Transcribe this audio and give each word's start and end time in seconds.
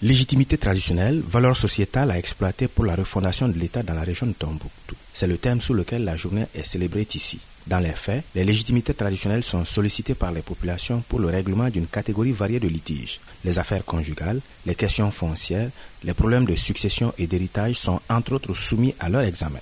Légitimité 0.00 0.56
traditionnelle, 0.56 1.20
valeur 1.28 1.56
sociétale 1.56 2.12
à 2.12 2.18
exploiter 2.18 2.68
pour 2.68 2.84
la 2.84 2.94
refondation 2.94 3.48
de 3.48 3.58
l'État 3.58 3.82
dans 3.82 3.94
la 3.94 4.02
région 4.02 4.28
de 4.28 4.32
Tombouctou. 4.32 4.94
C'est 5.12 5.26
le 5.26 5.38
thème 5.38 5.60
sous 5.60 5.74
lequel 5.74 6.04
la 6.04 6.16
journée 6.16 6.46
est 6.54 6.64
célébrée 6.64 7.08
ici. 7.12 7.40
Dans 7.66 7.80
les 7.80 7.90
faits, 7.90 8.22
les 8.36 8.44
légitimités 8.44 8.94
traditionnelles 8.94 9.42
sont 9.42 9.64
sollicitées 9.64 10.14
par 10.14 10.30
les 10.30 10.42
populations 10.42 11.02
pour 11.08 11.18
le 11.18 11.26
règlement 11.26 11.68
d'une 11.68 11.88
catégorie 11.88 12.30
variée 12.30 12.60
de 12.60 12.68
litiges. 12.68 13.18
Les 13.44 13.58
affaires 13.58 13.84
conjugales, 13.84 14.40
les 14.66 14.76
questions 14.76 15.10
foncières, 15.10 15.70
les 16.04 16.14
problèmes 16.14 16.44
de 16.44 16.54
succession 16.54 17.12
et 17.18 17.26
d'héritage 17.26 17.74
sont 17.74 18.00
entre 18.08 18.34
autres 18.34 18.54
soumis 18.54 18.94
à 19.00 19.08
leur 19.08 19.22
examen. 19.22 19.58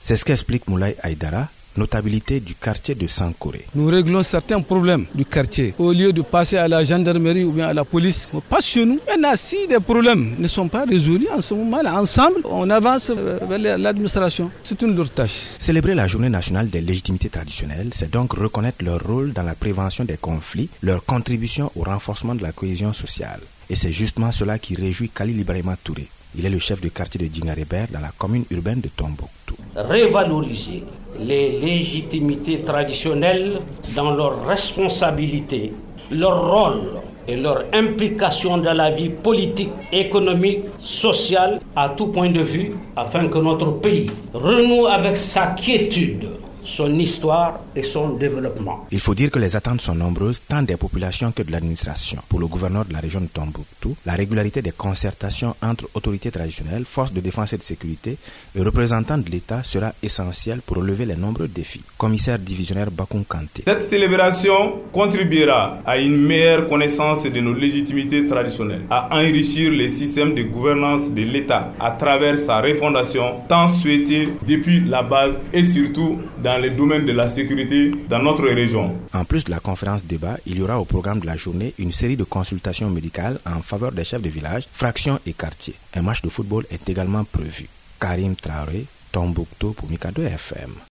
C'est 0.00 0.16
ce 0.16 0.24
qu'explique 0.24 0.66
Moulay 0.66 0.96
Aïdara, 1.00 1.48
notabilité 1.76 2.40
du 2.40 2.54
quartier 2.54 2.94
de 2.94 3.06
Sankoré. 3.06 3.64
Nous 3.74 3.86
réglons 3.86 4.22
certains 4.22 4.60
problèmes 4.60 5.06
du 5.14 5.24
quartier. 5.24 5.74
Au 5.78 5.92
lieu 5.92 6.12
de 6.12 6.22
passer 6.22 6.56
à 6.56 6.68
la 6.68 6.82
gendarmerie 6.84 7.44
ou 7.44 7.52
bien 7.52 7.68
à 7.68 7.74
la 7.74 7.84
police, 7.84 8.28
on 8.32 8.40
passe 8.40 8.66
chez 8.66 8.84
nous. 8.84 8.98
Maintenant, 9.08 9.32
si 9.36 9.66
des 9.68 9.80
problèmes 9.80 10.34
ne 10.38 10.48
sont 10.48 10.68
pas 10.68 10.84
résolus 10.84 11.28
en 11.36 11.40
ce 11.40 11.54
moment, 11.54 11.80
ensemble, 11.86 12.40
on 12.44 12.68
avance 12.70 13.10
vers 13.10 13.78
l'administration. 13.78 14.50
C'est 14.62 14.80
une 14.82 14.94
lourde 14.96 15.12
tâche. 15.14 15.56
Célébrer 15.58 15.94
la 15.94 16.06
journée 16.08 16.28
nationale 16.28 16.68
des 16.68 16.80
légitimités 16.80 17.28
traditionnelles, 17.28 17.90
c'est 17.92 18.10
donc 18.10 18.32
reconnaître 18.34 18.84
leur 18.84 19.00
rôle 19.02 19.32
dans 19.32 19.42
la 19.42 19.54
prévention 19.54 20.04
des 20.04 20.16
conflits, 20.16 20.68
leur 20.82 21.04
contribution 21.04 21.70
au 21.76 21.82
renforcement 21.82 22.34
de 22.34 22.42
la 22.42 22.52
cohésion 22.52 22.92
sociale. 22.92 23.40
Et 23.68 23.74
c'est 23.74 23.92
justement 23.92 24.32
cela 24.32 24.58
qui 24.58 24.74
réjouit 24.76 25.08
Kali 25.10 25.32
Ibrahima 25.32 25.76
Touré. 25.82 26.08
Il 26.38 26.44
est 26.44 26.50
le 26.50 26.58
chef 26.58 26.80
du 26.80 26.90
quartier 26.90 27.18
de 27.18 27.26
Dingareber 27.28 27.86
dans 27.90 28.00
la 28.00 28.12
commune 28.16 28.44
urbaine 28.50 28.80
de 28.80 28.88
Tombouctou. 28.88 29.45
Révaloriser 29.76 30.84
les 31.20 31.58
légitimités 31.60 32.60
traditionnelles 32.62 33.60
dans 33.94 34.10
leurs 34.10 34.46
responsabilités, 34.46 35.72
leur 36.10 36.50
rôle 36.50 36.82
et 37.28 37.36
leur 37.36 37.64
implication 37.72 38.56
dans 38.58 38.72
la 38.72 38.90
vie 38.90 39.10
politique, 39.10 39.70
économique, 39.92 40.60
sociale, 40.80 41.60
à 41.74 41.90
tout 41.90 42.06
point 42.06 42.30
de 42.30 42.40
vue, 42.40 42.72
afin 42.96 43.28
que 43.28 43.38
notre 43.38 43.70
pays 43.72 44.10
renoue 44.32 44.86
avec 44.86 45.16
sa 45.16 45.48
quiétude 45.48 46.26
son 46.66 46.98
histoire 46.98 47.60
et 47.74 47.82
son 47.82 48.10
développement. 48.10 48.86
Il 48.90 49.00
faut 49.00 49.14
dire 49.14 49.30
que 49.30 49.38
les 49.38 49.56
attentes 49.56 49.80
sont 49.80 49.94
nombreuses, 49.94 50.42
tant 50.46 50.62
des 50.62 50.76
populations 50.76 51.32
que 51.32 51.42
de 51.42 51.52
l'administration. 51.52 52.18
Pour 52.28 52.40
le 52.40 52.46
gouverneur 52.46 52.84
de 52.84 52.92
la 52.92 53.00
région 53.00 53.20
de 53.20 53.26
Tombouctou, 53.26 53.96
la 54.04 54.14
régularité 54.14 54.60
des 54.62 54.72
concertations 54.72 55.54
entre 55.62 55.88
autorités 55.94 56.30
traditionnelles, 56.30 56.84
forces 56.84 57.12
de 57.12 57.20
défense 57.20 57.52
et 57.52 57.58
de 57.58 57.62
sécurité 57.62 58.18
et 58.54 58.62
représentants 58.62 59.18
de 59.18 59.30
l'État 59.30 59.62
sera 59.62 59.92
essentielle 60.02 60.60
pour 60.64 60.78
relever 60.78 61.04
les 61.06 61.16
nombreux 61.16 61.48
défis. 61.48 61.82
Commissaire 61.96 62.38
divisionnaire 62.38 62.90
Bakoun 62.90 63.24
Kanté. 63.24 63.62
Cette 63.64 63.88
célébration 63.88 64.80
contribuera 64.92 65.78
à 65.86 65.98
une 65.98 66.16
meilleure 66.16 66.68
connaissance 66.68 67.22
de 67.24 67.40
nos 67.40 67.54
légitimités 67.54 68.26
traditionnelles, 68.26 68.82
à 68.90 69.08
enrichir 69.12 69.70
les 69.70 69.88
systèmes 69.88 70.34
de 70.34 70.42
gouvernance 70.42 71.10
de 71.12 71.22
l'État 71.22 71.70
à 71.78 71.90
travers 71.92 72.38
sa 72.38 72.60
refondation 72.60 73.34
tant 73.48 73.68
souhaitée 73.68 74.28
depuis 74.46 74.80
la 74.80 75.02
base 75.02 75.38
et 75.52 75.62
surtout 75.64 76.18
dans 76.42 76.55
de 76.60 77.12
la 77.12 77.28
sécurité 77.28 77.90
dans 78.08 78.22
notre 78.22 78.44
région. 78.48 78.96
En 79.12 79.24
plus 79.24 79.44
de 79.44 79.50
la 79.50 79.60
conférence 79.60 80.04
débat, 80.04 80.38
il 80.46 80.58
y 80.58 80.62
aura 80.62 80.80
au 80.80 80.84
programme 80.84 81.20
de 81.20 81.26
la 81.26 81.36
journée 81.36 81.74
une 81.78 81.92
série 81.92 82.16
de 82.16 82.24
consultations 82.24 82.88
médicales 82.90 83.38
en 83.46 83.60
faveur 83.60 83.92
des 83.92 84.04
chefs 84.04 84.22
de 84.22 84.28
village, 84.30 84.66
fractions 84.72 85.20
et 85.26 85.32
quartiers. 85.34 85.74
Un 85.94 86.02
match 86.02 86.22
de 86.22 86.28
football 86.30 86.64
est 86.70 86.88
également 86.88 87.24
prévu. 87.24 87.68
Karim 88.00 88.34
Traoré, 88.36 88.86
Tombouctou 89.12 89.72
pour 89.72 89.88
Mikado 89.90 90.22
FM. 90.22 90.70